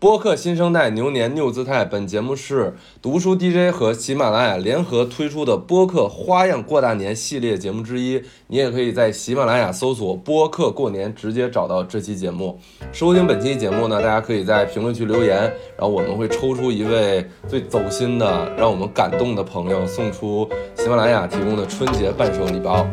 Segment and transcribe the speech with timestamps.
[0.00, 8.22] 播客新生代牛年 new 姿态，本节目是读书 DJ 和喜马拉雅联合推出的播客花样过大年系列节目之一。
[8.46, 12.58] 你也可以在喜马拉雅搜索“播客过年”，直接找到这期节目。
[12.90, 15.42] 收听本期节目呢，大家可以在评论区留言，
[15.76, 22.86] 然后我们会抽出一位最走心的、让我们感动的朋友，送出喜马拉雅提供的春节伴手礼包。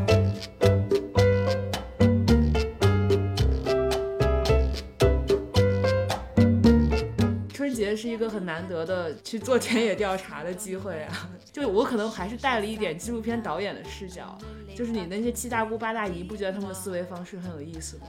[8.58, 11.30] 难得的去做田野调查的机会啊！
[11.54, 14.36] 就我可能还是带了一点纪录片导演的视角，
[14.76, 18.06] 就是你那些七大姑八大姨，不觉得他们的思维方式很有意思吗？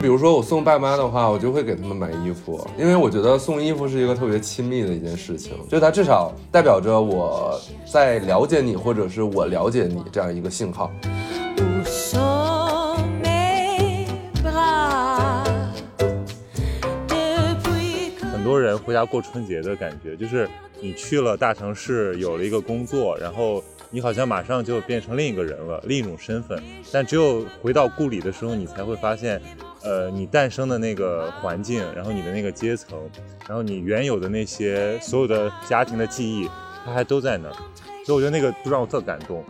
[0.00, 7.60] 比如说我送爸妈的话，我就会给他们买衣服，因为我觉得送衣服是一个特别亲密的一件事情，就它至少代表着我
[7.92, 10.90] 在了解你，或者是我了解你这样一个信号。
[18.48, 20.48] 多人回家过春节的感觉，就是
[20.80, 26.58] 你去了大城市，有了一个工作，然后你好像马上就变成另一个人了，另一种身份。
[26.90, 29.38] 但只有回到故里的时候，你才会发现，
[29.82, 32.98] 呃，你诞生的那个环境，然后你的那个阶层，
[33.46, 36.48] 然后你原有的那些所有的家庭的记忆，
[36.86, 37.54] 它还都在那儿。
[38.06, 39.44] 所以我觉得那个就让我特感动。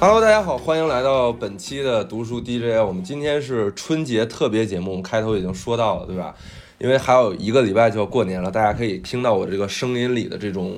[0.00, 2.80] Hello，大家好，欢迎来到本期的读书 DJ。
[2.86, 6.32] 我们今天是春节特别节目，我们开头已经说到了，对吧？
[6.78, 10.76] 因为还有一个礼拜就要过年了，大家可以听到我这个声音里的这种、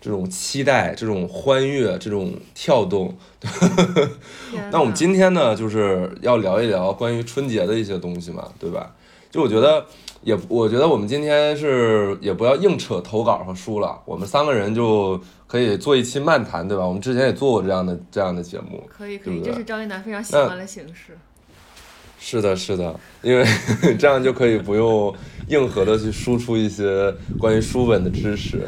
[0.00, 3.18] 这种期待、这种欢悦、这种跳动。
[4.70, 8.94] 那我们今天呢，就是要聊一聊关于春节的一些东西嘛，对吧？
[9.32, 9.84] 就我觉得。
[10.22, 15.20] 也我觉得我们今天是也不要硬扯投稿和书了，我们三个人就
[15.54, 16.84] 可以做一期漫谈，对吧？
[16.84, 21.16] 我们之前也做过这样的这样的节目，可以可以，这是张一楠非常喜欢的形式。
[22.18, 22.92] 是的，是的，
[23.22, 23.46] 因为
[23.96, 25.14] 这样就可以不用
[25.46, 28.66] 硬核的去输出一些关于书本的知识。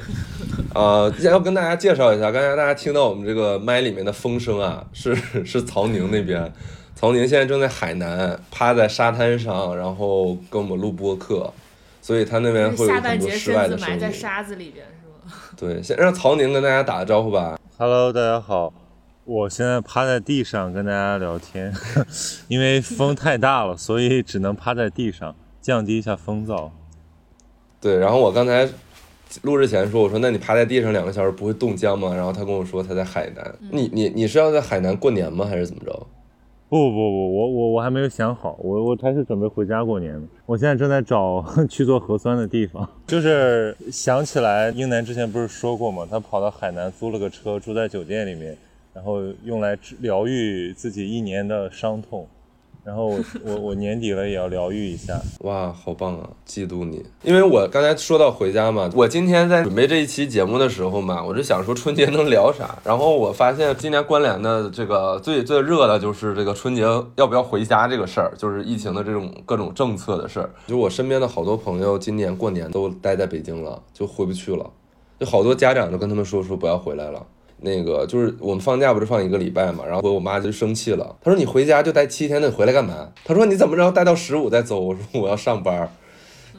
[0.77, 5.13] 呃，先要跟大家介绍一下，刚才大家听到我们这个麦里面的风声啊，是
[5.45, 6.53] 是曹宁那边。
[6.95, 11.53] 曹宁现在正在海南，趴在沙滩上，然后跟我们录播客，
[12.01, 13.95] 所以他那边会有很多室外的声音。
[13.95, 14.87] 埋在沙子里边？
[15.57, 17.59] 对，先让曹宁跟大家打个招呼吧。
[17.79, 18.71] Hello，大家好，
[19.25, 21.73] 我现在趴在地上跟大家聊天，
[22.47, 26.71] 因为风太大了，所以只能趴在地上降低一下风噪。
[27.81, 28.69] 对，然后我刚才
[29.43, 32.15] 录之前说，我说那你趴在地上两个小时不会冻僵吗？
[32.15, 33.55] 然后他跟我说他在海南。
[33.71, 35.47] 你你你是要在海南过年吗？
[35.47, 36.07] 还是怎么着？
[36.77, 40.23] 不不不，我我我还没有想好，我我还是准备回家过年的。
[40.45, 46.07] 我现在正在找 去做核酸的地方， 就是想起来英南之前不是说过吗？
[46.11, 48.55] 他跑到海南租了个车，住在酒店里面，
[48.93, 52.27] 然后用来治疗愈自己一年的伤痛。
[52.87, 56.31] 然后我我我年底了也要疗愈一下，哇，好棒啊！
[56.47, 66.83] 嫉妒你，因为我刚才说到回家嘛，我今天在准备这一期节目的时候嘛，我就想说春节能聊啥，然后我发现今年关联的这个最最热的就是这个春节
[67.17, 70.49] 要不要回家这个事儿，就是疫情的这种各种政策的事儿。
[70.69, 74.71] 就我身边的好多朋友今年过年都待在北京了，就回不去了，
[75.19, 77.27] 就好多家长都跟他们说说不要回来了。
[77.61, 83.11] 那个就是我们放假不是放一个礼拜嘛，然后我妈就生气了，她说你回家就待七天，那你回来干嘛？
[83.25, 84.79] 她说你怎么着待到十五再走？
[84.79, 85.91] 我说我要上班。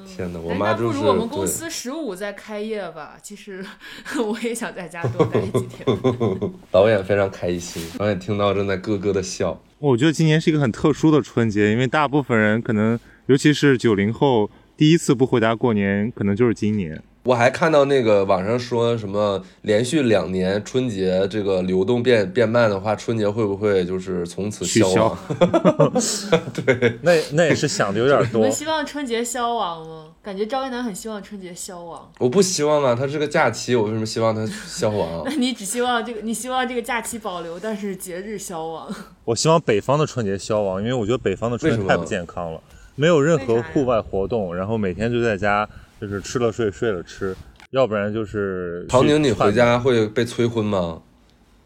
[0.05, 0.97] 天哪，我妈就是。
[0.97, 3.17] 不如我们公司十五再开业吧。
[3.21, 3.63] 其实
[4.25, 5.85] 我也想在家多待几天。
[6.71, 9.61] 导演非常开心，导演听到正在咯咯的笑。
[9.77, 16.99] 我觉得今年是一个很特殊的春节，因为大部分人可能，尤其是九零后，第一次不回家过年，可能就是今年。
[17.27, 25.17] 我还看到那个网上说什么连续两年春节这个流动变变慢的话，春节会不会就是从此消亡？
[26.65, 28.39] 对，那那也是想的有点多。
[28.39, 30.05] 你们希望春节消亡吗？
[30.23, 32.09] 感觉赵一楠很希望春节消亡。
[32.19, 35.23] 我不希望啊，它是个假期，我为什么希望它消亡？
[35.25, 38.87] 那 你只希望这个，你希望这个假期保留，但是节日消亡。
[39.25, 42.61] 我希望北方的春节消亡，因为我觉得北方的春节太不健康了，
[42.95, 45.67] 没有任何户外活动，然后每天就在家。
[45.99, 47.35] 就是吃了睡，睡了吃，
[47.71, 51.01] 要不然就是唐宁，你回家会被催婚吗？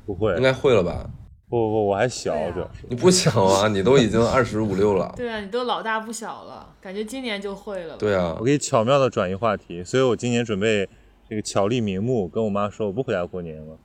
[0.05, 1.09] 不会，应该会了吧？
[1.49, 5.13] 不不不，我还小，主要是你不小啊，你都已经二十五六了。
[5.17, 7.97] 对啊，你都老大不小了，感觉今年就会了。
[7.97, 10.87] 对啊，我可以巧妙的转移话题，所以我今年准备
[11.29, 13.77] 这个巧立名目，跟我妈说我不回家过年了，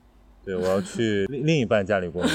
[0.44, 2.34] 对我要去 另另一半家里过年。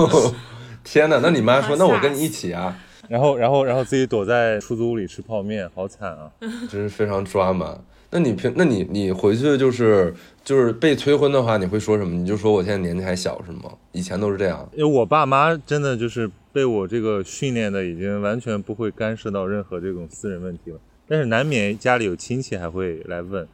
[0.82, 2.76] 天哪，那你妈说 那我跟你一起啊？
[3.08, 6.30] 然后，然后，然后自己躲在出租屋里吃泡面，好惨啊！
[6.70, 7.78] 真是非常抓马。
[8.10, 10.14] 那你平，那你你回去就是
[10.44, 12.14] 就是被催婚的话，你会说什么？
[12.14, 13.72] 你就说我现在年纪还小是吗？
[13.92, 14.68] 以前都是这样。
[14.74, 20.78] 因为我爸妈真的就是被我这个训练的，已经完全不会干涉到任何这种私人问题了。
[21.08, 23.46] 但是难免家里有亲戚还会来问，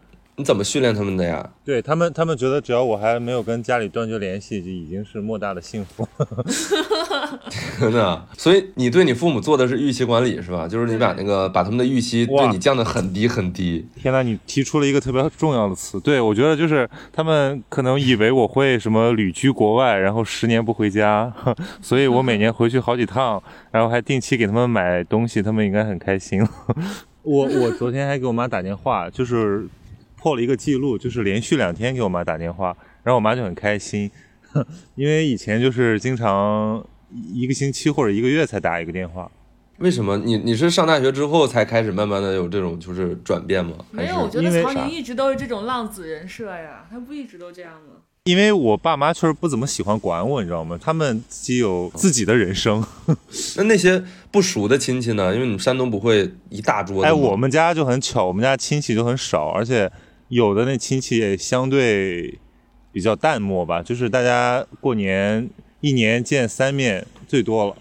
[0.42, 1.48] 你怎么训练他们的呀？
[1.64, 6.06] 对他们，他们觉得只要我还没有跟家里断绝联系，就已经是莫大的幸福。
[7.78, 10.66] 真的，所以你对你父母做的是预期管理是吧？
[10.66, 13.86] 就是你把那个把他们的预期对你降得很低很低。
[13.94, 21.32] 天呐，你提出了一个特别重要的词，对我觉得就是他们可能以为我会什么旅居国外，然后十年不回家，
[21.80, 23.40] 所以我每年回去好几趟，
[23.70, 26.44] 然后还定期给他们买东西，他们应该很开心。
[27.22, 29.64] 我我昨天还给我妈打电话，就是
[30.22, 34.08] 破了一个记录，就是连续两天给我妈打电话，然后我妈就很开心，
[34.94, 36.84] 因为以前就是经常。
[37.34, 39.30] 一个星期或者一个月才打一个电话，
[39.76, 40.16] 为什么？
[40.16, 43.72] 你你是上大学之后才开始慢慢的有这种就是转变吗？
[43.90, 48.00] 没有，我觉得曹宁一直都是这种浪子人设呀，他不一直都这样吗？
[48.24, 50.78] 因为我爸妈确实不怎么喜欢管我，你知道吗？
[50.80, 52.82] 他们自己有自己的人生。
[53.58, 55.34] 那那些不熟的亲戚呢？
[55.34, 57.04] 因为你们山东不会一大桌。
[57.04, 59.92] 哎，我们家就很巧，我们家亲戚就很少，而且
[60.32, 62.38] 有的那亲戚也相对
[62.90, 65.48] 比较淡漠吧，就是大家过年。
[65.84, 67.76] 一年见三面最多了，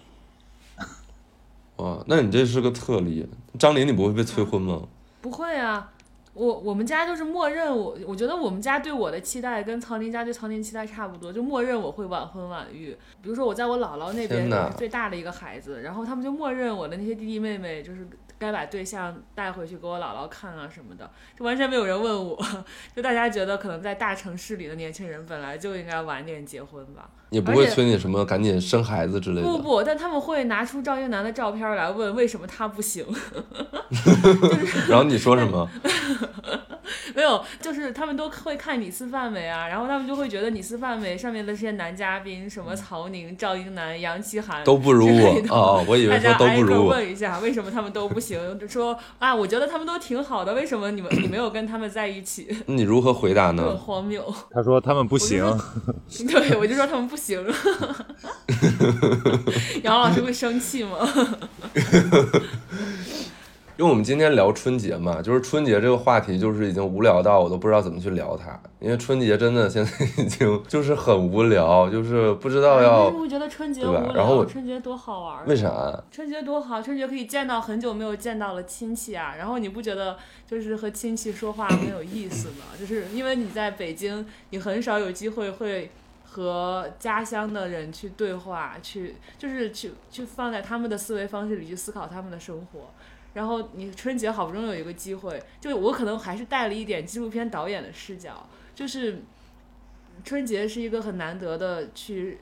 [1.75, 3.23] 哇，那你这是个特例。
[3.59, 4.87] 张琳，你不会被催婚吗？
[5.21, 5.91] 不会啊，
[6.33, 12.97] 我我们家就是默认我，我觉得我们家对我的期待跟曹宁家对曹宁期待差不多，就默认我会晚婚晚育。
[13.21, 18.07] 比如说我在我姥姥那边是最大的一个孩子，然后他们就默认我的那些弟弟妹妹就是。
[18.41, 21.07] 该把对象带回去给我姥姥看啊什么的，
[21.37, 22.35] 就完全没有人问我，
[22.95, 29.47] 就大家觉得可能在大城市里的年轻人本来就应该晚点结婚吧，也不会催你什么赶紧生孩子之类的。
[29.47, 33.05] 不不，但他们会拿出赵英男的照片来问为什么他不行，
[34.89, 35.69] 然后你说什么？
[37.15, 46.89] 没有，就是他们都会看《你撕范围》啊，然后他们就会觉得《你撕范围》上面的这些男嘉宾，什么曹宁、赵英男、杨奇涵都不如我哦，我以为说都不如我。
[46.91, 48.59] 问一下，为什么他们都不行？
[48.59, 52.47] 就说啊，我觉得他们都挺好的，为什么你们你没有跟他们在一起？
[52.67, 53.63] 你如何回答呢？
[53.63, 54.33] 很荒谬。
[54.51, 55.41] 他说他们不行。
[56.27, 57.43] 对，我就说他们不行。
[59.83, 60.97] 杨老师会生气吗？
[63.77, 68.59] 因为我们今天聊春节嘛，就是春节这个话题，就是已经无聊到我都不知道怎么去聊它。
[68.79, 73.05] 因为春节真的现在已经就是很无聊，就是不知道要。
[73.05, 74.13] 为什么觉得春节无聊？
[74.13, 75.47] 然后春节多好玩？
[75.47, 76.03] 为啥？
[76.11, 79.35] 春节多好，春节可以见到很久没有见到的亲戚啊。
[79.37, 82.65] 然后你不觉得就是和亲戚说话很有意思吗？
[82.79, 85.89] 就是因为你在北京，你很少有机会会
[86.23, 92.89] 和家乡的人去对话，去就是去去放在他们的思维方式里去思考他们的生活。
[93.33, 98.45] 然后你春节好不容易有一个机会，就我可能还是带了一点纪录片导演的视角，
[98.75, 99.21] 就是
[100.23, 102.37] 春节是一个很难得的去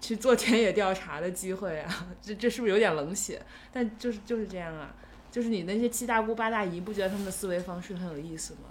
[0.00, 3.40] 去做田野调查的机会啊， 这这是不是有点冷血？
[3.72, 4.94] 但就是就是这样啊，
[5.30, 8.70] 就是你那些七大姑八大姨不觉得他们的思维方式很有意思吗？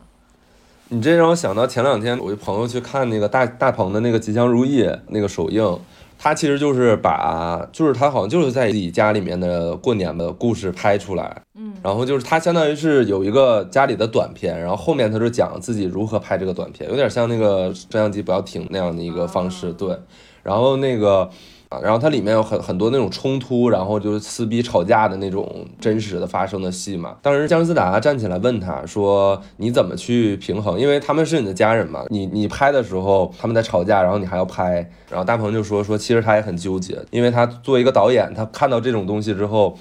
[0.91, 5.79] 你这让我想到前两天我一朋友去看那个大大鹏的那个《吉祥如意》那个首映。
[6.19, 19.97] 他其实就是把，就是他好像就是在自己家里面的过年的故事拍出来，嗯，然后就是他相当于是有一个家里的短片，然后后面他就讲自己如何拍这个短片，有点像那个摄像机不要停那样的一个方式，对，
[20.43, 21.29] 然后那个。
[21.69, 27.15] 啊，然后它里面有很很多那种冲突，然后就是撕逼吵架的那种真实的发生的戏嘛。
[27.21, 30.79] 当时姜思达站起来问他说：“你怎么去平衡？
[30.79, 32.03] 因为他们是你的家人嘛。
[32.09, 34.77] 你你拍的时候他们在吵架，然后你还要拍。”
[35.11, 39.77] 然后大鹏就说：“说其实他也很纠结，因为他作为一个导演，他看到这种东西之后，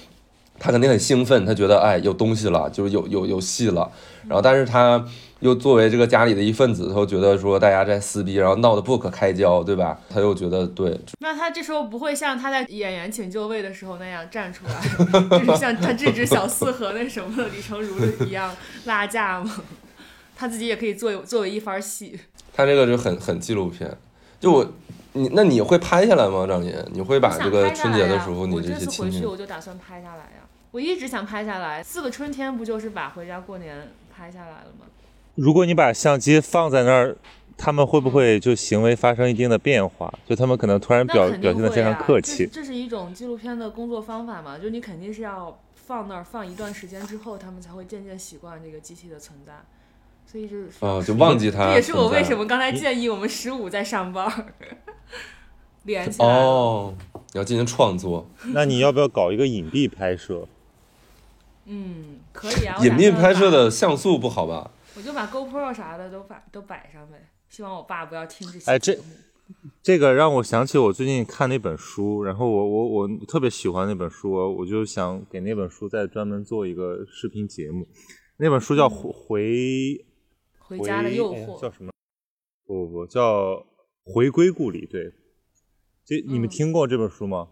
[0.58, 3.90] 他肯定很兴奋，他觉得哎有东西了，就是有有有戏了。
[4.26, 5.04] 然后但是他。”
[5.40, 9.96] 又作为这个家里的一份子，他又觉得说大家在撕逼，然后闹得不可开交，对吧？
[10.10, 11.00] 他又觉得对。
[11.20, 14.80] 那他这时候不会像他在演员请就位的时候那样站出来，
[15.38, 18.52] 就是像他这只小四和那什么的李成儒一样
[18.86, 19.62] 拉架吗？
[20.34, 22.18] 他自己也可以作作为一番戏。
[22.52, 23.96] 他这个就很很纪录片。
[24.40, 24.72] 就我，
[25.12, 26.48] 你那你会拍下来吗？
[26.48, 30.37] 张琳，你会把这个春节的时候你这些亲回去我就打算拍下来呀。
[30.70, 34.86] 我一直想拍下来，四个春天不就是把回家过年拍下来了吗？
[35.34, 37.16] 如果你把相机放在那儿，
[37.56, 40.12] 他们会不会就行为发生一定的变化？
[40.26, 42.46] 就他们可能突然表表现的非常客气。
[42.52, 44.58] 这是一种纪录片的工作方法嘛？
[44.58, 49.52] 就你肯定是要放那儿放一段时间之后，他们才会渐渐习惯这个机器的存在。
[50.30, 51.68] 所以就是哦，就忘记它。
[51.68, 54.30] 这也是我为什么刚才建议我们十五在上班，
[55.84, 56.28] 连起来。
[56.28, 56.94] 哦，
[57.32, 58.28] 要进行创作。
[58.52, 60.46] 那你要不要搞一个隐蔽拍摄？
[61.68, 62.76] 嗯，可以啊。
[62.82, 64.70] 隐蔽拍摄的像素不好吧？
[64.96, 69.00] 我就把 GoPro 啥的都摆都摆上呗，希望我爸不要听这些哎这些。
[69.82, 77.86] 这个让我想起我最近看那本书，然后我我我特别喜欢那本书，我就想给那本书再专门做一个视频节目。
[78.36, 80.04] 那本书叫《回
[80.58, 81.90] 回回家的诱惑，叫什么？
[82.66, 83.52] 不不不，叫
[84.04, 84.86] 《回归故里》。
[84.90, 85.10] 对，
[86.04, 87.48] 这你们嗯听过这本书吗？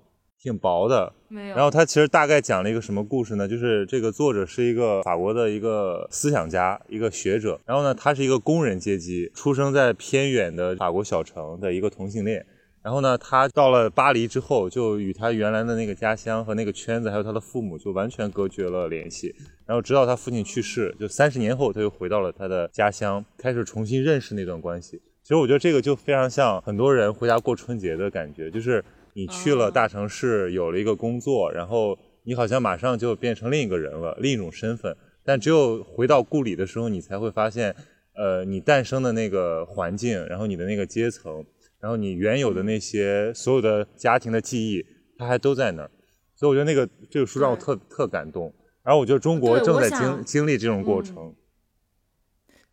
[0.46, 1.56] 挺薄的，没有。
[1.56, 3.48] 然后他其实大概讲了一个什么故事呢？
[3.48, 7.60] 就是这个作者是一个法国的一个思想家，一个学者。
[7.66, 12.46] 然后呢，他是一个工人阶级，出生在偏远的法国小城的一个同性恋。
[12.80, 19.34] 然后呢，他到了巴黎之后，就与他原来的那个家乡和那个圈子，还有他的父母，就完全隔绝了联系。
[19.66, 25.02] 然后直到他父亲去世，就三十年后，他又回到了他的家乡，开始重新认识那段关系。
[25.24, 28.84] 其实我觉得这个就非常像很多人回家过春节的感觉，就是
[29.16, 34.94] 你去了哦大城市，有了一个工作，然后你好像马上就变成另一个人了，另一种身份。
[35.24, 37.74] 但只有回到故里的时候，你才会发现，
[38.14, 41.42] 呃，你诞生的那个环境，然后你的那个阶层，
[41.80, 44.84] 然后你原有的那些所有的家庭的记忆，
[45.16, 45.90] 它还都在那儿。
[46.34, 48.54] 所以我觉得那个这个书让我特特感动。
[48.84, 51.34] 然后我觉得中国正在经经历这种过嗯程。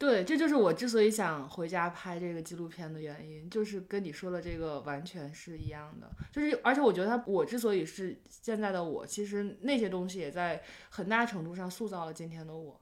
[0.03, 6.11] 对，这就是我之所以想回家拍这个纪录片的原因，就是跟你说的这个完全是一样的。
[6.29, 12.77] 就是，而且我觉得他，我之所以是现在的我，其实那些东西也在很大程度上塑造了今天的我。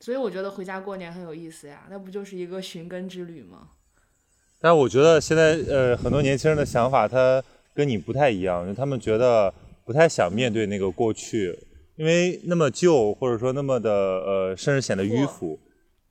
[0.00, 3.68] 所以我觉得回家过年很有意思呀，那不就是一个寻根之旅吗？
[4.58, 9.52] 但我觉得现在呃很多年轻人的想法，他跟你不太一样，就他们觉得
[9.84, 11.54] 不太想面对那个过去，
[11.96, 15.60] 因为那么旧，或者说那么的呃，甚至显得迂腐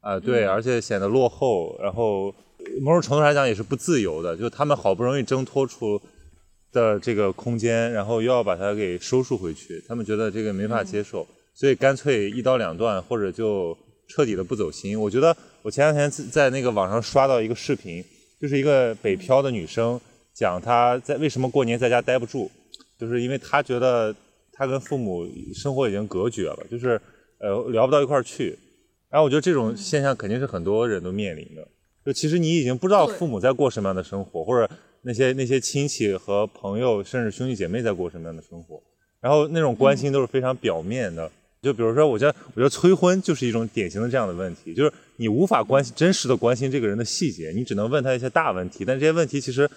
[0.01, 6.01] 啊、对，嗯而且显得落后，然后呃某种程度上来讲也是不自由的，就他们好不容易挣脱出
[6.71, 13.77] 的这个空间，然后又要把它给收束回去，他们觉得这个没法接受，所以干脆一刀两断，或者就
[14.07, 14.99] 彻底的不走心。
[14.99, 18.03] 我觉得我前两天在在那个网上刷到一个视频，
[18.39, 20.01] 就是一个北漂的女生
[20.33, 22.49] 讲她在为什么过年在家待不住，
[22.99, 24.15] 就是因为她觉得
[24.51, 26.99] 她跟父母生活已经隔绝了，就是
[27.39, 28.57] 呃聊不到一块儿去。
[29.11, 31.67] 然后我觉得这种现象肯定是很多人都面临的。
[32.03, 34.67] 就其实你已经不知道父母在过什么样的生活，或者
[35.03, 38.81] 那些那些亲戚和朋友，甚至兄弟姐妹在过什么样的生活，
[39.19, 41.29] 然后那种关心都是非常表面的。
[41.61, 49.69] 就比如说，我觉得我觉得催婚就是一种典型的这样的问题，就是你无法关心真实的关心这个人的细节，你只能问他一些大问题，但这些问题其实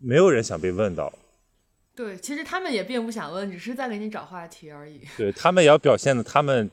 [0.00, 1.12] 没有人想被问到。
[1.96, 5.00] 对，其实他们也并不想问，只是在给你找话题而已。
[5.16, 6.70] 对他们也要表现的，他们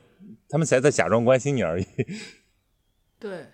[0.50, 1.86] 他们才在假装关心你而已。
[3.20, 3.48] 对，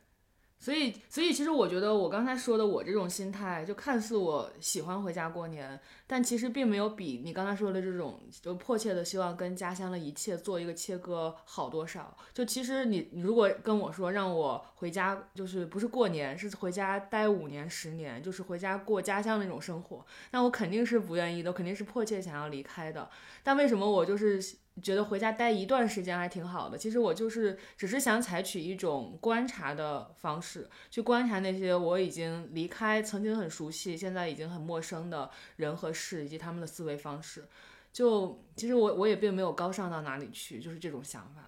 [0.59, 12.17] 所以所以其实我觉得我刚才说的我这种心态，就看似我喜欢回家过年，但其实并没有比你刚才说的这种就迫切的希望跟家乡的一切做一个切割好多少。
[12.33, 23.09] 就其实你你如果跟我说让我回家，就是不是过年，是回家待五年十年，就是回家过家乡那种生活，那我肯定是不愿意的，肯定是迫切想要离开的。
[23.43, 24.41] 但为什么我就是
[24.81, 26.77] 觉得回家待一段时间还挺好的？
[26.77, 37.45] 其实我就是只是想采取一种观察的方式，去观察那些我已经离开、曾经很熟悉、现在已经很陌生的人和事，以及他们的思维方式。
[37.91, 41.41] 就其实我我也并没有高尚到哪里去，就是这种想法。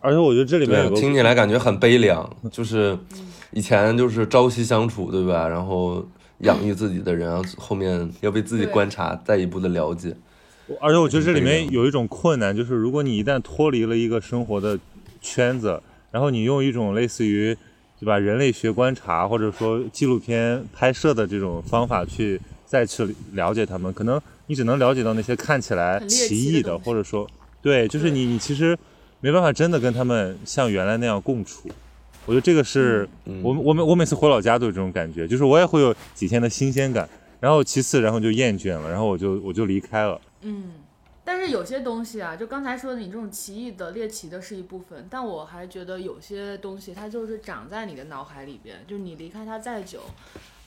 [0.00, 2.98] 而且我觉得这里面听起来感觉很悲凉，就是
[3.50, 5.46] 以前就是朝夕相处，对吧？
[5.46, 6.04] 然后
[6.38, 10.16] 养育自己的人，然后后面要被自己观察，再一步的了解。
[10.80, 14.78] 而且我觉得这里面有一种困难，就是如果你一旦脱离了一个生活的
[15.20, 17.56] 圈子，然后你用一种类似于
[17.98, 27.28] 对吧人类学观察或者说纪录片拍摄的这种方法去再去了解他们，可能你只能了解到那些看起来奇异的，的或者说
[27.60, 28.76] 对，就是你你其实
[29.20, 31.68] 没办法真的跟他们像原来那样共处。
[32.24, 37.08] 我觉得这个是、嗯我我每我每次回老家都有这种感觉，就是我也会有几天的新鲜感，
[37.40, 40.20] 然后其次然后就厌倦了，然后我就我就离开了。
[40.42, 40.74] 嗯，
[41.24, 50.00] 但是有些东西啊，就刚才说的，你这种奇异的、猎奇的是一部分，但我还觉得有些东西它就是长在你的脑海里边，就是你离开它再久，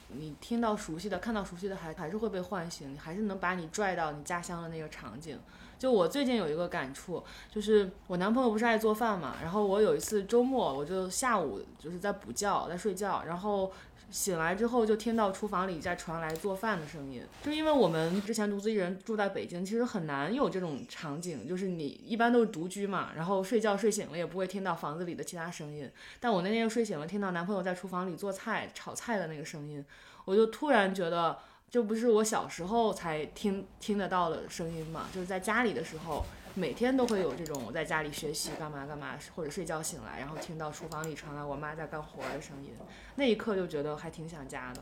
[0.10, 5.38] 你听到熟悉的、看到熟悉的还还是会被唤醒，你还是能把你拽到你家乡的那个场景。
[5.77, 13.70] 就我最近有一个感触，就是我男朋友不是爱做饭嘛，然后我有一次周末我就下午就是在补觉，在睡觉，然后
[14.12, 29.83] 醒来之后就听到厨房里在传来做饭的声音，就因为我们之前独自一人住在北京，其实很难有这种场景，就是你一般都是独居嘛，然后睡觉睡醒了也不会听到房子里的其他声音，但我那天又睡醒了，听到男朋友在厨房里做菜炒菜的那个声音，
[30.25, 31.38] 我就突然觉得。
[31.67, 35.09] 这不是我小时候才听听得到的声音嘛？
[35.13, 36.24] 就是在家里的时候，
[36.57, 42.69] 每天都会有这种在家里学习干嘛干嘛，或者睡觉醒来，然后听到厨房里传来我妈在干活的声音，
[43.15, 44.79] 那一刻就觉得还挺想家的。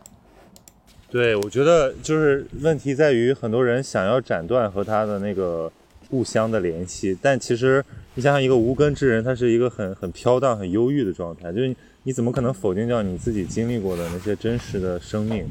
[1.09, 5.71] 对，我觉得就是问题在于很多人想要斩断和他的那个
[6.11, 15.43] 故乡的联系，但其实你想想，一个无根之人，他是一个很很飘荡、很忧郁的状态，就是你怎么可能否定掉你自己经历过的那些真实的生命？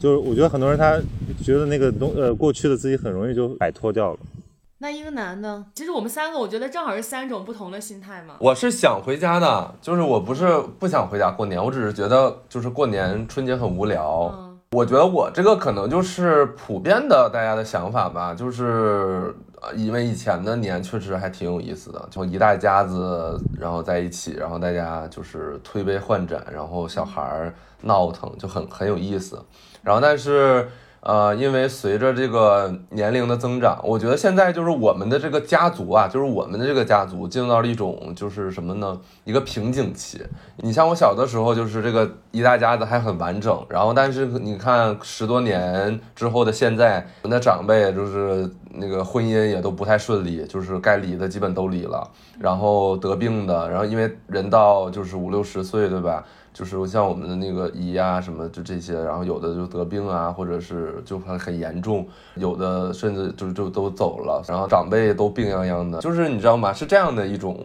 [0.00, 1.00] 就是我觉得很多人他
[1.40, 4.18] 觉得那个东呃过去的自己很容易就摆脱掉了。
[4.82, 5.64] 那英男呢？
[5.76, 8.34] 其实我们三个，我觉得正好是三种不同的心态嘛。
[8.40, 14.28] 我是想回家的，就是我不是不想回家过年，我只是觉得就是过年春节很无聊。
[14.36, 29.40] 嗯，我觉得我这个可能就是普遍的大家的想法吧，就是呃因为以前的年确实还挺有意思的，就一大家子然后在一起，然后大家就是推杯换盏，然后小孩儿闹腾就很很有意思。
[29.80, 30.68] 然后但是
[31.02, 38.96] 呃，因为随着这个年龄的增长，我觉得现在就是我们的这个家族啊，就是我们的这个家族进入到了一种就是什么呢？
[39.24, 40.22] 一个瓶颈期。
[40.58, 56.24] 你像我小的时候，就是这个一大家子还很完整，然后但是你看十多年之后的现在，我们的长辈就是那个婚姻也都不太顺利，就是该离的基本都离了，然后得病的，然后因为人到就是五六十岁，对吧？
[56.52, 66.72] 就是像我们的那个姨啊什么就这些，然后有的就得病啊，或者是就很很严重，有的甚至就就都走了，然后长辈都病殃殃的，就是你知道吗？
[66.72, 67.58] 是这样的一种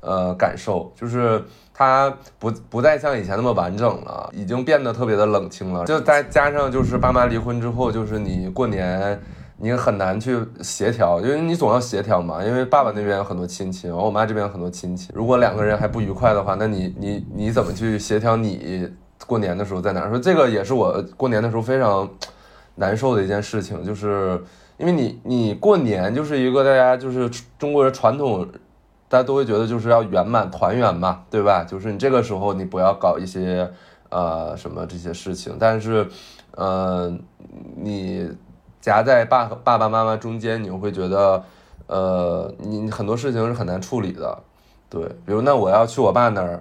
[0.00, 1.42] 呃感受，就是
[1.74, 5.84] 它不不再像以前那么完整了，已经变得特别的冷清了。
[5.84, 9.20] 就再加上就是爸妈离婚之后，就是你过年。
[9.62, 12.44] 你很难去协调，因为你总要协调嘛。
[12.44, 15.12] 因为爸爸那边有很多亲戚，然后我妈这边有很多亲戚。
[15.14, 18.36] 如果两个人还不愉快的话，那你你你怎么去协调？
[18.36, 18.90] 你
[19.24, 20.08] 过年的时候在哪？
[20.08, 22.10] 说这个也是我过年的时候非常
[22.74, 24.42] 难受的一件事情，就是
[24.78, 28.44] 因为你你过年就是一个大家就是中国人传统，
[29.08, 31.62] 大家都会觉得就是要圆满团圆嘛，对吧？
[31.62, 33.70] 就是你这个时候你不要搞一些
[34.08, 36.04] 呃什么这些事情，但是
[36.56, 37.16] 呃
[37.76, 38.28] 你。
[38.82, 41.42] 夹在爸和爸爸妈妈中间，你会觉得，
[41.86, 44.36] 呃，你很多事情是很难处理的，
[44.90, 45.04] 对。
[45.24, 46.60] 比如那我要去我爸那儿，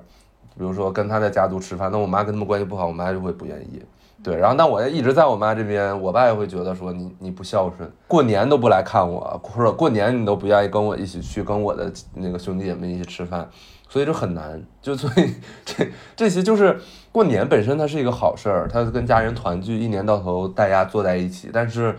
[0.55, 3.81] 比如说跟他在家族吃饭，那我妈跟他们关系不好，我妈就会不愿意，
[4.23, 4.37] 对。
[4.37, 13.49] 然后那我要一直在我妈这边，我爸也会觉得说你你不孝顺，过年都不来看我，或者过年你都不愿意跟我一起去跟我的那个兄弟姐妹一起吃饭，
[13.91, 14.59] 所以就很难。
[14.81, 16.79] 就所以 这这些就是
[17.11, 21.95] 过年本身它是一个好事儿，它跟家人团聚，一年到头大家坐在一起，但是。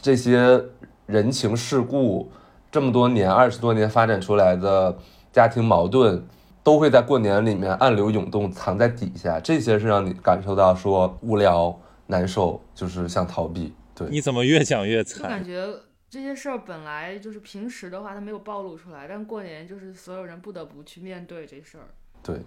[0.00, 0.66] 这些
[1.06, 2.30] 人情世故，
[2.70, 4.96] 这么多年二十多年发展出来的
[5.32, 6.24] 家庭矛盾，
[6.62, 9.40] 都会在过年里面暗流涌动，藏在底下。
[9.40, 13.74] 这些是让你感受到说无聊、难受，就是想逃避。
[13.96, 15.24] 对，你怎么越讲越惨？
[15.24, 15.66] 我感觉
[16.12, 21.86] 这些事儿本来就是平时的话，它没有暴露出来，但过年就是所有人不得不去面对这事儿。
[22.20, 22.40] 对。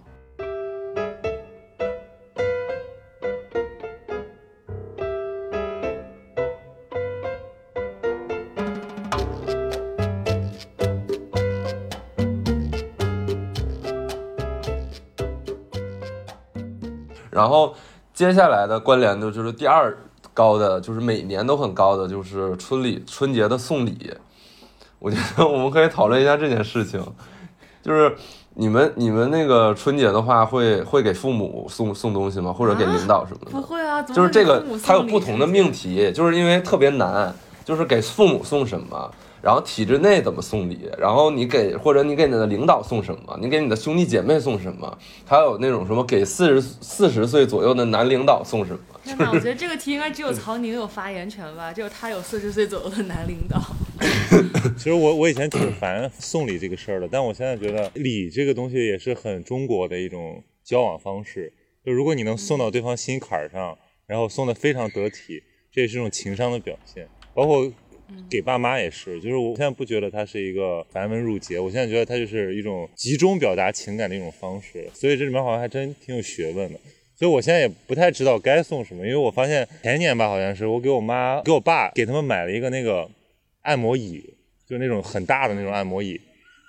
[17.31, 17.73] 然后
[18.13, 19.97] 接下来的关联的就是第二
[20.33, 24.11] 高的，就是每年都很高的，就是春礼春节的送礼。
[24.99, 27.01] 我觉得我们可以讨论一下这件事情，
[27.81, 28.15] 就是
[28.53, 32.53] 你们你们那个春节的话，会会给父母送送东西吗？
[32.53, 33.51] 或者给领导什么的？
[33.51, 37.33] 不会啊，就是这个它有不同的命题，就是因为特别难，
[37.65, 39.11] 就是给父母送什么。
[39.43, 40.89] 然后体制内怎么送礼？
[40.97, 43.37] 然后你给或者你给你的领导送什么？
[43.41, 44.97] 你给你的兄弟姐妹送什么？
[45.25, 48.79] 还有那种什么给四十四十岁左右的男领导送什么？
[49.03, 51.71] 天哪，我觉得这个题应该只有曹宁有发言权吧？
[51.75, 53.61] 只有他有四十岁左右的男领导。
[54.77, 61.51] 其实我我以前挺烦送礼这个事儿的，但我现在觉得礼这个东西也是很中国的一种交往方式。
[61.85, 63.77] 就如果你能送到对方心坎儿上，
[64.07, 67.69] 然后送的非常得体，这也是一种情商的表现，包括。
[68.29, 76.79] 给爸妈也是，就是我现在不觉得它是一个繁文缛节，我现在觉得它就是一种集中表达情感的一种方式，所以这里面好像还真挺有学问的。
[77.15, 83.07] 所以我现在也不太知道该送什么，因为我发现前年吧，好像是我给我妈、给我爸给他们买了一个那个
[83.61, 84.23] 按摩椅，
[84.67, 86.19] 就那种很大的那种按摩椅。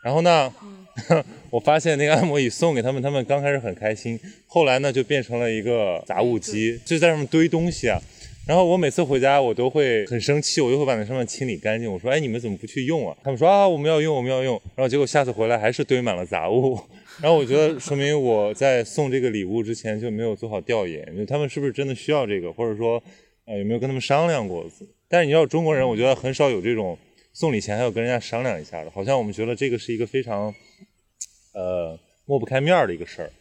[0.05, 0.53] 然后呢，
[1.49, 7.99] 我发现那个按摩椅送给他们，他们刚开始很开心，后来呢就变成了一个杂物机，就在上面堆东西啊。
[8.47, 11.91] 然后我每次回家，我都会很生气，我就会把那上面清理干净。
[11.91, 16.79] 我说：“哎，你们怎么不去用啊？”他们说：“啊，我们要用，我们要用。”然后结果下次回来还是堆满了杂物。
[17.23, 23.03] 然后我觉得说明我在送这个礼物之前就没有做好调研，就他们是不是真的需要这个，或者说，
[23.47, 24.67] 呃，有没有跟他们商量过？
[25.09, 26.99] 但是你要中国人，我觉得很少有这种
[27.33, 30.55] 送礼前还要跟人家商量一下的，好像我们觉得这个是一个非常
[31.55, 33.33] 呃抹不开面儿的一个事儿。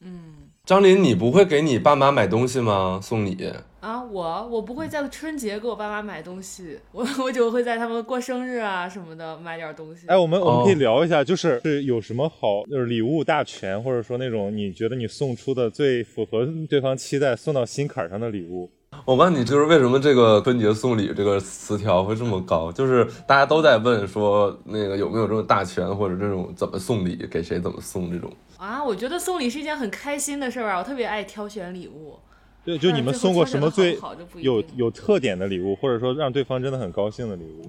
[0.00, 2.98] 嗯张琳，你不会给你爸妈买东西吗？
[3.02, 3.36] 送礼？
[3.84, 10.06] 啊，我我不会在春节给我爸妈买东西，我我就会在他们过生日啊什么的买点东西。
[10.06, 18.70] 哎，我们我们可以哦聊一下，就是是有什么好，就是礼物大全，或者说那种你觉得你送出的最符合对方期待、送到心坎儿上的礼物。
[19.04, 22.72] 我问你，就是为什么这个春节送礼这个词条会这么高？
[22.72, 28.32] 就是大家都在问说，那个有没有这种大全或者这种怎么送礼，给谁怎么送这种。
[28.56, 32.18] 啊，我觉得送礼是一件很开心的事儿啊，我特别爱挑选礼物。
[32.64, 33.98] 对，就你们送过什么最
[34.36, 37.68] 有有特点的礼物，或者说让对方真的很高兴的礼物？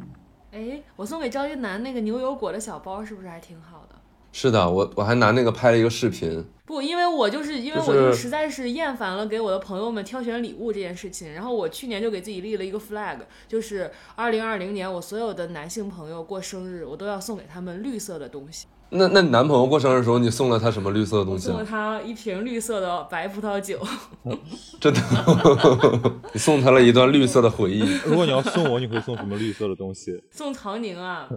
[0.52, 3.96] 哎，我送给赵一楠那个牛油果的小包是不是还挺好的？
[4.32, 6.44] 是的，我我还拿那个拍了一个视频。
[6.66, 18.68] 不，因为我就是因为就是我就实在是厌烦了给我的朋友们挑选礼物这件事情，然后我去年就给自己立了一个 flag，就是二零二零年我所有的男性朋友过生日，我都要送给他们绿色的东西。
[18.90, 21.68] 那那你男朋友过生日的时候，你送了他什么绿色的东西送了啊？
[21.70, 23.80] 他一瓶绿色的白葡萄酒，
[24.80, 25.02] 真的，
[26.34, 27.82] 你送他了一段绿色的回忆。
[28.06, 30.24] 如果你要送我，你会送什么绿色的东西？
[30.32, 31.28] 送唐宁啊，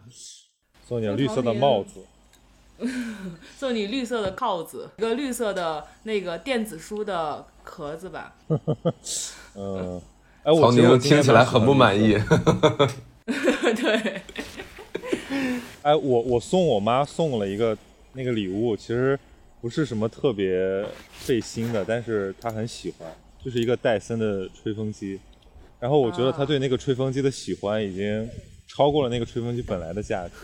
[0.87, 2.00] 送你绿色的帽子。
[3.58, 8.32] 送你绿色的铐子，一个绿色的那个电子书的壳子吧。
[9.58, 10.00] 嗯，
[10.44, 12.16] 哎，我曹其实我宁听起来很不满意。
[13.26, 14.22] 对，
[15.88, 17.74] 哎，我我送我妈送了一个
[18.12, 19.18] 那个礼物，其实
[19.59, 23.11] 不是什么特别费心的，但是她很喜欢，
[23.42, 25.18] 就是一个戴森的吹风机。
[25.81, 28.29] 然后我觉得她啊对那个吹风机的喜欢已经
[28.66, 30.35] 超过了那个吹风机本来的价值，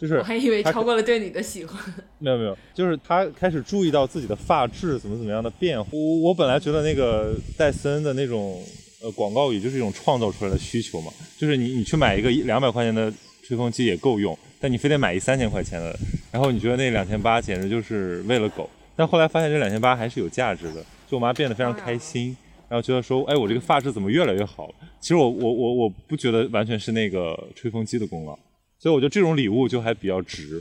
[0.00, 1.80] 就是我还以为超过了对你的喜欢。
[2.18, 5.88] 没有没有，就是她开始注意到自己的发质怎么怎么样的变化。
[5.92, 8.60] 我我本来觉得那个戴森的那种
[9.00, 13.12] 呃广告语就是一种创造出来的需求嘛，就是你你去买一个一两百块钱的
[13.46, 15.96] 吹风机也够用，但你非得买一三千块钱的，
[16.32, 18.68] 然后你觉得那两千八简直就是喂了狗。
[18.96, 22.36] 但后来发现这两千八还是有价值的，就我妈变得非常开心，
[22.68, 24.74] 然后觉得说，哎，我这个发质怎么越来越好了？
[25.00, 28.36] 其实我我我我不觉得完全是那个吹风机的功劳，
[28.78, 30.60] 所以我觉得这种礼物就还比较值。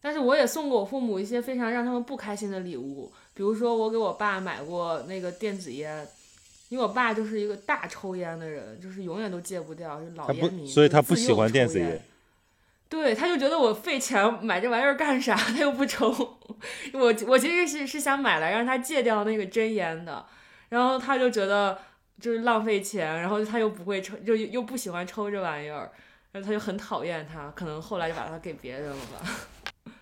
[0.00, 6.06] 但是我也送过我父母一些非常让他们不开心的礼物，比如说我给我爸买过那个电子烟，
[6.70, 12.00] 因为我爸就是一个大抽烟的人，就是永远都戒不掉，就是老不烟民，所以他不喜欢电子烟。
[12.94, 15.34] 对，他就觉得我费钱买这玩意儿干啥？
[15.34, 16.08] 他又不抽。
[16.92, 20.24] 我我其实是是想买来让他戒掉那个真烟的，
[20.68, 21.76] 然后他就觉得
[22.20, 25.90] 就是浪费钱，然后他又不会抽，就又不喜欢抽这玩意儿，
[26.30, 29.20] 然后他就很讨厌他，可能后来就把它给别人了吧。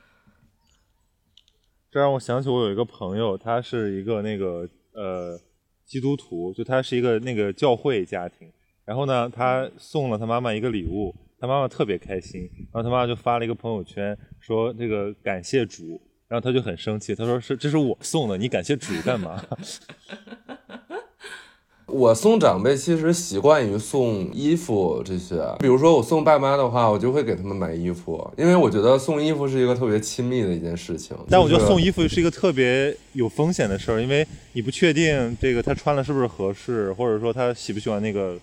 [1.90, 5.40] 这让我想起我有一个朋友，他是一个那个呃
[5.86, 8.52] 基督徒，就他是一个那个教会家庭。
[8.84, 19.44] 然后呢，他送了他妈妈一个礼物，他妈妈特别开心，然后他妈妈就发了一个朋友圈说这个感谢主，然后他就很生气，他说是这是我送的，你感谢主干嘛？
[21.86, 31.16] 我送长辈其实习惯于送衣服这些，比如说我送爸妈的话，我就会给他们买衣服，因为我觉得送衣服是一个特别亲密的一件事情。
[31.28, 38.38] 但我觉得送衣服是一个特别有风险的事儿，因为你不确定这个他穿了是不是合适，或者说他喜不喜欢那个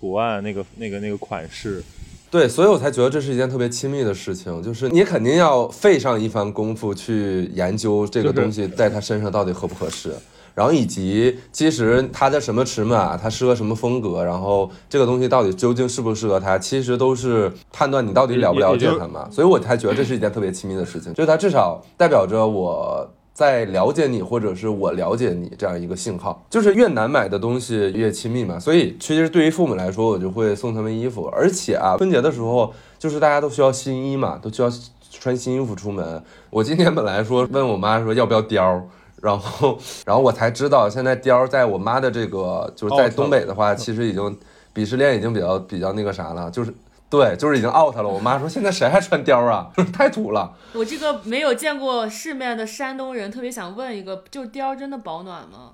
[0.00, 1.84] 图案、那个那个那个款式。
[2.30, 10.14] 对，所以我才觉得这是一件特别亲密的事情，就是你肯定要费上一番功夫去研究这个东西在他身上到底合不合适，
[10.54, 19.28] 然后以及其实它的什么尺码，它适合什么风格，然后这个东西到底究竟适不适合他，其实都是判断你到底了不了解他嘛。
[19.32, 23.10] 所以我才觉得这是一件特别亲密的事情，就是它至少代表着我。
[23.40, 28.60] 在了解你，或者是我了解你这样一个信号，就是越难买的东西越亲密嘛。
[28.60, 34.70] 所以其实对于父母来说，我就会送他们衣服，而且啊，春节的时候就是大家都需要新衣嘛，都需要
[35.10, 36.22] 穿新衣服出门。
[36.50, 38.78] 我今天本来说问我妈说要不要貂，
[39.22, 44.36] 然后然后我才知道现在貂在我妈的这个就是在东北的话，其实已经
[44.74, 46.74] 鄙视链已经比较比较那个啥了，就是
[47.10, 48.08] 对，就是已经 out 了。
[48.08, 50.56] 我妈说现在谁还穿貂儿啊，就 是太土了。
[50.72, 55.72] 我这个没有见过世面的山东人，特别想问一个，就是貂儿真的保暖吗？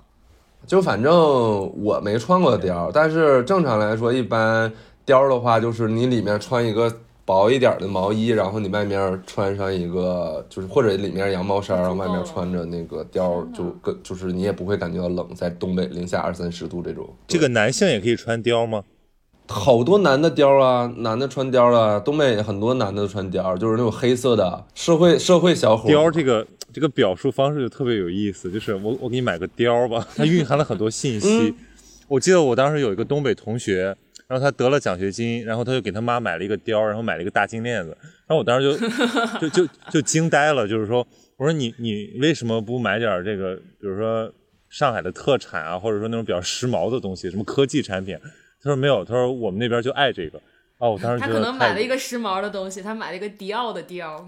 [0.65, 4.69] 就反正我没穿过貂儿，但是正常来说，一般
[5.05, 6.91] 貂儿的话，就是你里面穿一个
[7.23, 17.07] 薄一点儿的毛衣，然后你外面穿上一个，就是或者里面羊毛衫，然后外面穿着那个貂儿，就跟就是你也不会感觉到冷，在东北零下二三十度这种。
[17.27, 18.83] 这个男性也可以穿貂吗？
[19.47, 25.89] 好多男的貂啊，男的穿貂儿啊，东北很多男的穿貂，就是那种黑色的社会社会小伙。
[25.89, 31.53] 貂这个这个表述方式就特别有意思，就是我我给你买个貂吧， 它蕴含了很多信息。
[32.07, 33.95] 我记得我当时有一个东北同学，
[34.27, 38.77] 然后他得了奖学金，然后他就给他妈买了一个貂，然后买了一个大金链子，然后我当时
[39.39, 41.05] 就 就就就惊呆了，就是说，
[41.37, 44.31] 我说你你为什么不买点这个，比如说
[44.69, 48.17] 上海的特产啊，或者说那种比较时髦的东西，什么科技产品？
[48.61, 50.41] 他说没有，他说我们那边就爱这个。
[50.79, 54.23] 哦，我当时他可能买了一个时髦的东西，他买了一个迪奥的貂。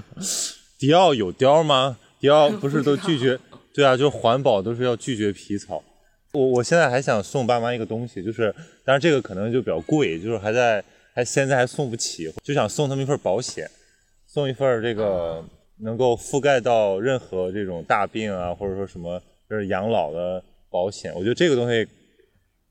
[0.78, 1.96] 迪奥有貂吗？
[2.18, 3.38] 迪奥不是都拒绝？
[3.72, 5.82] 对啊，就是环保都是要拒绝皮草。
[6.32, 10.82] 我我现在还想送爸妈一个东西，就是，但是这个可能就比较贵，就是还在
[11.14, 13.70] 还现在还送不起，就想送他们一份保险，
[14.26, 15.44] 送一份这个
[15.80, 21.12] 能够覆盖到任何这种大病啊，或者说什么就是养老的保险。
[21.14, 21.86] 我觉得这个东西，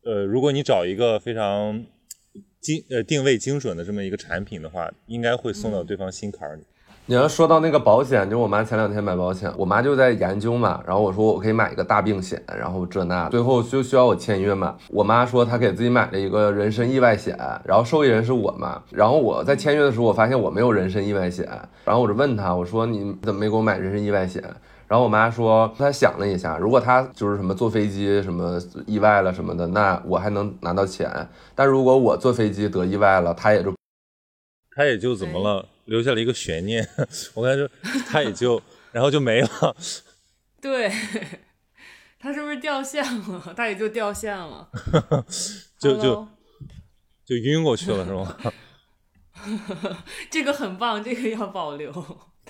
[0.06, 1.84] 呃，如果你找一个非常
[2.62, 6.62] 精呃定位精准的这么一个产品的话，应该会送到对方心坎里。
[7.08, 14.78] 你要说到那个保险，就我妈前两天买保险，我妈就在研究嘛，然后我说我可以买一个大病险，然后这那，最后就需要我签约嘛。
[14.89, 18.84] 我妈说她给自己买了一个人身意外险，然后受益人是我嘛。
[18.91, 21.48] 然后我在签约的时候，我发现我没有人身意外险，
[21.84, 24.44] 然后我就问她，我说你怎么没给我买人身意外险？
[24.88, 33.74] 然后我妈说她想了一下，如果她就是什么坐飞机什么意外了什么的，那我还能拿到钱，但如果我坐飞机得意外了，她也就，
[34.76, 35.67] 她也就怎么了？
[35.86, 36.88] 留下了一个悬念，
[37.36, 38.60] 我跟他说，他也就，
[38.91, 39.76] 然后就没了。
[40.60, 40.91] 对，
[42.19, 43.54] 她是不是掉线了？
[43.56, 44.67] 她也就掉线了，
[45.78, 46.28] 就就
[47.24, 48.36] 就晕过去了，是吗？
[50.32, 51.91] 这个很棒，这个要保留。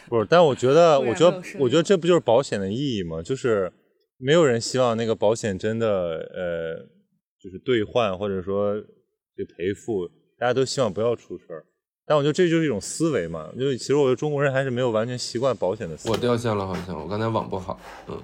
[0.07, 3.21] 不是，但我觉得，我觉得，我觉得这不就是保险的意义吗？
[3.21, 3.71] 就是
[4.17, 5.87] 没有人希望那个保险真的，
[6.33, 6.75] 呃，
[7.41, 8.75] 就是兑换或者说
[9.35, 11.65] 这赔付，大家都希望不要出事儿。
[12.07, 16.13] 但我觉得这就是一种思维嘛，因为其实我觉得中国人还是没有完全习惯保险的思维。
[16.13, 18.21] 我掉线了，好像我刚才网不好，嗯。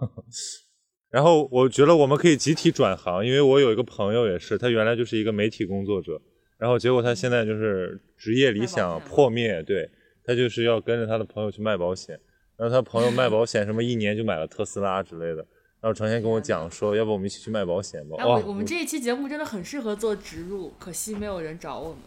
[1.10, 6.18] 然后我觉得我们可以集体转行，因为我有一个朋友也是，他原来就是一个媒体工作者，
[6.58, 9.90] 然后结果他现在就是职业理想破灭，对
[10.24, 12.18] 他就是要跟着他的朋友去卖保险，
[12.56, 15.46] 然后他朋友卖保险什么一年就买了特斯拉之类的，
[15.80, 18.24] 然后成天跟我讲说，要不我们一起去卖保险吧？
[18.24, 21.98] 哇，我们这一期节目真的很适合做植入，可惜没有人找我们。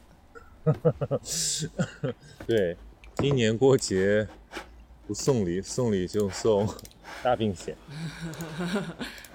[2.48, 2.76] 对，
[3.16, 4.28] 今年过节
[5.06, 6.68] 不送礼，送礼就送
[7.22, 7.76] 大病险。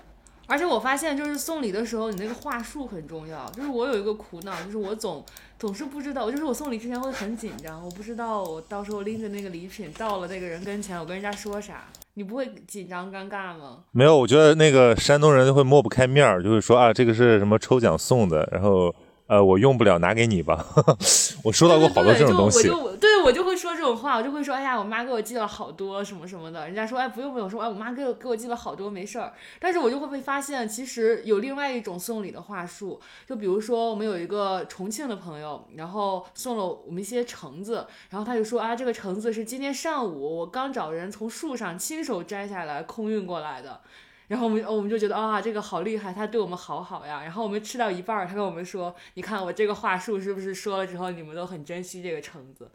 [0.50, 3.48] 而且我发现，就是送礼的时候，你那个话术很重要。
[3.50, 5.24] 就是我有一个苦恼，就是我总
[5.58, 11.84] 总是不知道，就是我送礼之前会很紧张，我不知道我到时候拎着那个礼品到了那个人跟前，我跟人家说啥。
[12.14, 13.78] 你不会紧张尴尬吗？
[13.92, 18.94] 没有，我觉得那个山东人就会抹不开面儿，就会说啊，这个是什么抽奖送的，然后。
[19.30, 20.66] 呃，我用不了，拿给你吧。
[21.44, 22.64] 我收到过好多这种东西。
[22.64, 26.66] 对，我就对我就会说这种话，我就会说，哎呀，我妈给我寄了好多什么什么的。
[26.66, 29.32] 人家说，哎，不用不用，说，哎，我妈给我给我寄了好多，没事儿。
[29.58, 33.00] 但是我就会被发现，其实有另外一种送礼的话术。
[33.26, 43.80] 就比如说，我们有一个重庆的朋友，然后送了我们一些橙子，然后他就说，啊，这个橙子是今天上午我刚找人从树上亲手摘下来空运过来的。
[44.28, 47.22] 然后我们我们就觉得啊，这个好厉害，他对我们好好呀。
[47.24, 52.70] 然后我们吃到一半儿，他跟我们说：“你看我这个话术是不是说了之后，你们都很珍惜这个橙子？”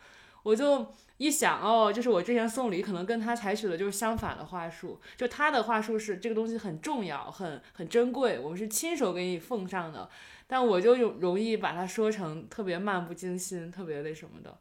[0.46, 0.86] 我就
[1.18, 5.02] 一想，哦，就是我之前送礼可能跟他采取的就是相反的话术。
[5.18, 10.08] 就他的话术是这个东西很重要、很很珍贵，我们是亲手给你奉上的。
[10.46, 14.56] 但我就容容易把它说成特别漫不经心、特别那什么的。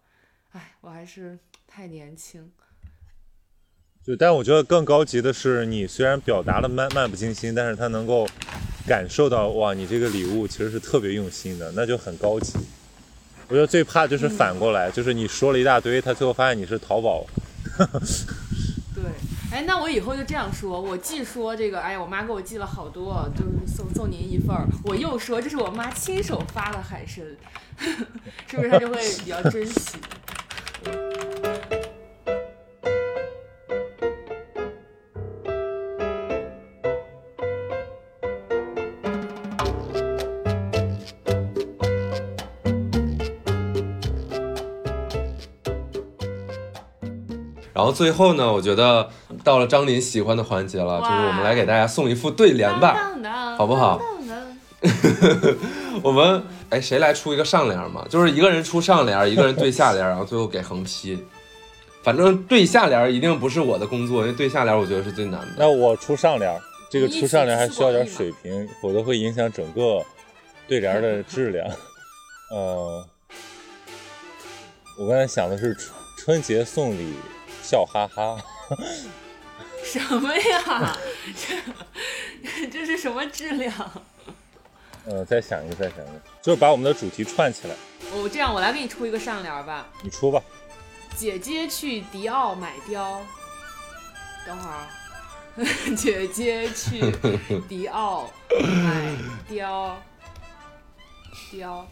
[0.52, 2.50] 哎，我还是太年轻。
[4.02, 8.26] 就，但我觉得更高级的是，你虽然表达了漫漫不经心，但是他能够
[8.86, 12.58] 感受到，哇，你这个礼物其实是特别用心的，那就很高级。
[13.48, 17.26] 我觉得最怕就是反过来，就是你说了一大堆，他最后发现你是淘宝。
[18.94, 19.04] 对，
[19.52, 27.24] 哎，那我以后就这样说，我既说这个，哎呀，我妈给我寄了好多，就是送送您一份儿，我又说这是我妈亲手发的海参，
[28.48, 29.98] 是不是他就会比较珍惜？
[47.84, 49.10] 然后最后呢，我觉得
[49.44, 53.12] 到了张琳喜欢的环节了，就是我们来给大家送一副对联吧，
[53.58, 54.00] 好不好？
[56.02, 58.02] 我们哎，谁来出一个上联嘛？
[58.08, 61.22] 就是一个人出上联，一个人对下联，然后最后给横批。
[62.02, 65.48] 反正对下联一定不是我的工作，因为对下联我觉得是最难的。
[65.58, 66.58] 那我出上联，
[66.90, 70.02] 这个出上联还需要点水平，否则会影响整个
[70.66, 71.68] 对联的质量。
[72.50, 73.04] 呃，
[74.98, 75.76] 我刚才想的是
[76.16, 77.12] 春节送礼。
[77.74, 78.36] 笑哈哈，
[79.82, 80.96] 什么呀？
[81.34, 83.74] 这 这是什么质量？
[85.06, 87.74] 呃，再想一个，再想一个，就是把我们的主题串起来。
[88.12, 89.88] 我这样，我来给你出一个上联吧。
[90.04, 90.40] 你出吧。
[91.16, 93.18] 姐姐去迪奥买貂，
[94.46, 94.88] 等会儿啊。
[95.96, 97.12] 姐姐去
[97.68, 99.10] 迪奥买
[99.50, 99.94] 貂，
[101.52, 101.84] 貂，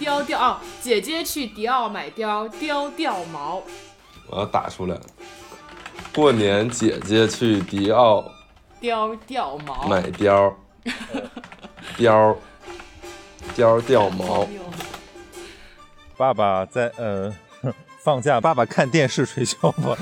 [0.00, 0.60] 貂貂哦。
[0.82, 3.62] 姐姐去迪奥买貂，貂掉毛。
[4.28, 4.96] 我要打出来。
[6.14, 8.24] 过年姐姐去迪奥，
[8.80, 9.88] 貂掉毛。
[9.88, 10.52] 买貂，
[11.98, 12.36] 貂，
[13.56, 14.46] 貂掉毛。
[16.16, 17.34] 爸爸在呃
[17.98, 19.96] 放假，爸爸看电视吹箫吗？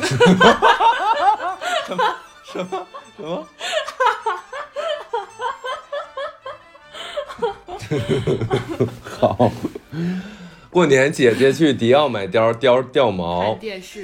[1.86, 3.46] 什么什么什么？
[9.20, 9.50] 好，
[10.72, 13.58] 过年姐姐去迪奥买貂，貂掉毛。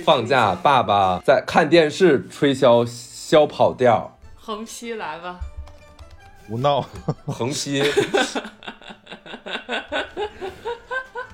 [0.05, 4.15] 放假爸爸在看电视吹箫，箫跑调。
[4.37, 5.41] 横批来吧。
[6.47, 6.85] 胡闹。
[7.27, 7.81] 横批。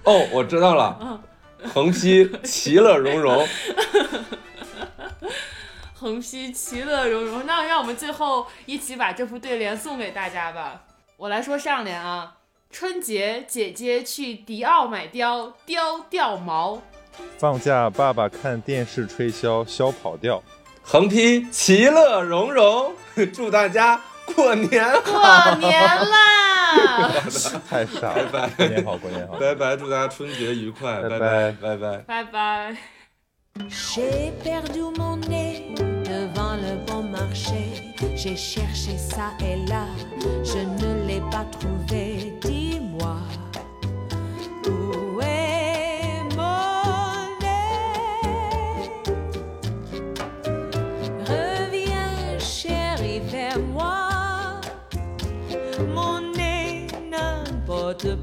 [0.05, 1.21] 哦，我知道了。
[1.65, 3.45] 横批其乐融融。
[5.95, 10.83] 横批其乐融融，那让我们最后一起把这副对联送给大家吧。
[11.17, 12.37] 我来说上联啊，
[12.77, 16.83] 春节姐姐去迪奥买貂，貂掉毛。
[17.39, 20.43] 放假爸爸看电视吹箫，箫跑调。
[20.83, 22.93] 横批其乐融融，
[23.33, 24.01] 祝大家
[24.35, 25.53] 过年好。
[25.53, 25.71] 过年
[26.11, 27.13] 啦！
[27.71, 32.77] 太傻了，拜拜，过年好，过年好，拜拜，祝大家春节愉快，拜拜，拜拜，拜拜。
[36.05, 37.95] devant le bon marché.
[38.17, 39.87] J'ai cherché ça et là,
[40.45, 42.33] je ne l'ai pas trouvé.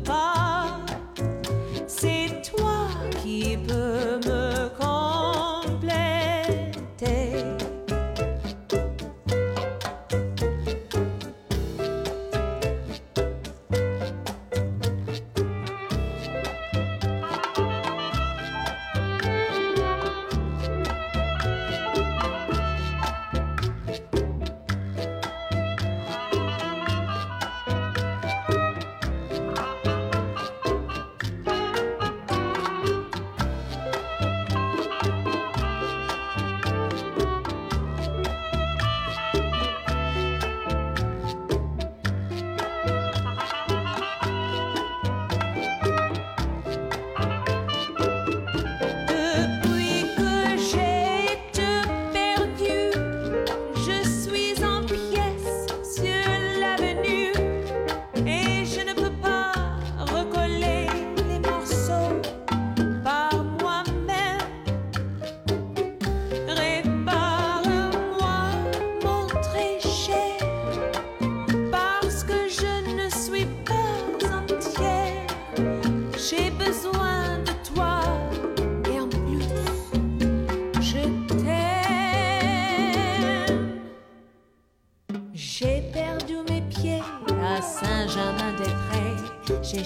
[0.01, 0.40] apart.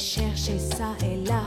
[0.05, 1.41] chercher ça et là.